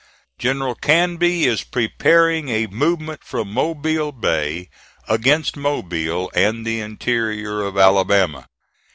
"General 0.39 0.73
Canby 0.73 1.45
is 1.45 1.61
preparing 1.63 2.49
a 2.49 2.65
movement 2.65 3.23
from 3.23 3.53
Mobile 3.53 4.11
Bay 4.11 4.67
against 5.07 5.55
Mobile 5.55 6.31
and 6.33 6.65
the 6.65 6.79
interior 6.81 7.61
of 7.61 7.77
Alabama. 7.77 8.47